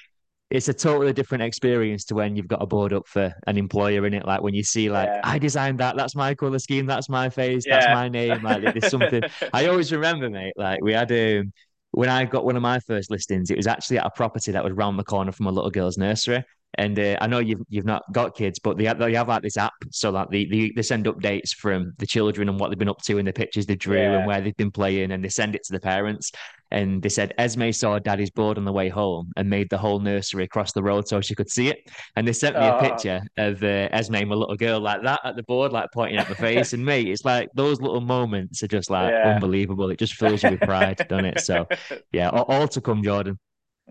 a 0.69 0.75
totally 0.75 1.13
different 1.13 1.43
experience 1.43 2.05
to 2.07 2.15
when 2.15 2.35
you've 2.35 2.49
got 2.49 2.61
a 2.61 2.67
board 2.67 2.93
up 2.93 3.07
for 3.07 3.33
an 3.47 3.57
employer 3.57 4.05
in 4.07 4.15
it. 4.15 4.27
Like 4.27 4.43
when 4.43 4.53
you 4.53 4.65
see, 4.65 4.91
like, 4.91 5.09
yeah. 5.09 5.21
I 5.23 5.39
designed 5.39 5.79
that, 5.79 5.97
that's 5.97 6.17
my 6.17 6.35
color 6.35 6.59
scheme, 6.59 6.87
that's 6.87 7.09
my 7.09 7.31
face, 7.31 7.65
yeah. 7.67 7.81
that's 7.81 7.95
my 7.95 8.09
name. 8.09 8.43
Like, 8.43 8.63
there's 8.63 8.91
something. 8.91 9.23
I 9.53 9.67
always 9.67 9.93
remember, 9.93 10.29
mate. 10.29 10.55
Like 10.57 10.83
we 10.83 10.93
had 10.93 11.13
um, 11.13 11.53
when 11.93 12.09
I 12.09 12.25
got 12.25 12.45
one 12.45 12.57
of 12.57 12.63
my 12.63 12.81
first 12.81 13.11
listings, 13.11 13.51
it 13.51 13.57
was 13.57 13.67
actually 13.67 13.99
at 13.99 14.07
a 14.07 14.11
property 14.11 14.53
that 14.53 14.65
was 14.65 14.73
round 14.73 14.99
the 14.99 15.05
corner 15.05 15.33
from 15.33 15.47
a 15.47 15.53
little 15.53 15.71
girl's 15.71 15.99
nursery. 15.99 16.45
And 16.79 16.99
uh, 16.99 17.17
I 17.21 17.27
know 17.27 17.41
you've 17.41 17.63
you've 17.69 17.85
not 17.85 18.03
got 18.13 18.37
kids, 18.37 18.59
but 18.59 18.79
they 18.79 18.85
have, 18.85 18.99
they 18.99 19.15
have 19.15 19.29
like 19.29 19.43
this 19.43 19.57
app 19.57 19.73
so 19.91 20.13
that 20.13 20.31
they, 20.31 20.45
they, 20.45 20.73
they 20.75 20.83
send 20.83 21.07
updates 21.07 21.51
from 21.51 21.93
the 21.99 22.07
children 22.07 22.49
and 22.49 22.61
what 22.61 22.71
they've 22.71 22.79
been 22.79 22.89
up 22.89 23.03
to 23.03 23.19
and 23.19 23.27
the 23.27 23.33
pictures 23.33 23.67
they 23.67 23.75
drew 23.75 23.99
yeah. 23.99 24.19
and 24.19 24.27
where 24.27 24.41
they've 24.41 24.57
been 24.57 24.71
playing, 24.71 25.13
and 25.13 25.25
they 25.25 25.29
send 25.29 25.55
it 25.55 25.65
to 25.65 25.73
the 25.73 25.81
parents. 25.81 26.31
And 26.73 27.03
they 27.03 27.09
said 27.09 27.35
Esme 27.37 27.73
saw 27.73 27.99
Daddy's 27.99 28.31
board 28.31 28.57
on 28.57 28.65
the 28.65 28.73
way 28.73 28.89
home 28.89 29.33
and 29.37 29.51
made 29.51 29.69
the 29.71 29.79
whole 29.79 29.99
nursery 29.99 30.45
across 30.45 30.73
the 30.73 30.83
road 30.83 31.09
so 31.09 31.21
she 31.21 31.35
could 31.35 31.51
see 31.51 31.69
it. 31.69 31.79
And 32.15 32.27
they 32.27 32.33
sent 32.33 32.57
me 32.57 32.63
oh. 32.63 32.79
a 32.79 32.81
picture 32.81 33.21
of 33.39 33.63
uh, 33.65 33.89
Esme 33.91 34.29
my 34.29 34.37
little 34.37 34.57
girl 34.57 34.79
like 34.79 35.03
that 35.03 35.21
at 35.25 35.35
the 35.35 35.43
board, 35.43 35.73
like 35.73 35.89
pointing 35.93 36.19
at 36.19 36.29
my 36.29 36.37
face. 36.37 36.73
and 36.73 36.85
me, 36.85 37.11
it's 37.11 37.25
like 37.25 37.49
those 37.55 37.81
little 37.81 38.01
moments 38.01 38.63
are 38.63 38.69
just 38.69 38.89
like 38.89 39.11
yeah. 39.11 39.35
unbelievable. 39.35 39.91
It 39.91 39.99
just 39.99 40.15
fills 40.15 40.45
you 40.45 40.51
with 40.51 40.61
pride, 40.61 41.05
doesn't 41.09 41.25
it? 41.25 41.41
So 41.41 41.67
yeah, 42.13 42.29
all, 42.29 42.45
all 42.45 42.69
to 42.69 42.81
come, 42.81 43.03
Jordan. 43.03 43.39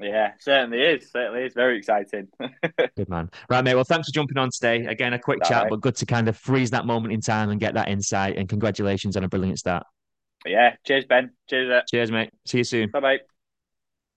Yeah, 0.02 0.32
certainly 0.40 0.82
is. 0.82 1.12
Certainly 1.12 1.44
is 1.44 1.54
very 1.54 1.78
exciting. 1.78 2.28
good 2.96 3.10
man. 3.10 3.30
Right, 3.50 3.64
mate. 3.64 3.76
Well, 3.76 3.84
thanks 3.84 4.08
for 4.08 4.14
jumping 4.14 4.38
on 4.38 4.50
today. 4.52 4.86
Again, 4.86 5.14
a 5.14 5.20
quick 5.20 5.44
chat, 5.44 5.64
right. 5.64 5.70
but 5.70 5.82
good 5.82 5.96
to 5.98 6.06
kind 6.06 6.28
of 6.28 6.38
freeze 6.38 6.72
that 6.72 6.86
moment 6.86 7.14
in 7.14 7.22
time 7.22 7.50
and 7.50 7.60
get 7.60 7.74
that 7.74 7.90
insight. 7.90 8.38
And 8.38 8.48
congratulations 8.48 9.18
on 9.18 9.24
a 9.24 9.30
brilliant 9.30 9.60
start. 9.60 9.86
Yeah. 10.46 10.76
Cheers, 10.86 11.06
Ben. 11.06 11.32
Cheers. 11.50 11.70
Uh... 11.70 11.82
Cheers, 11.90 12.12
mate. 12.12 12.32
See 12.46 12.60
you 12.60 12.64
soon. 12.64 12.90
Bye 12.90 13.00
bye. 13.00 13.20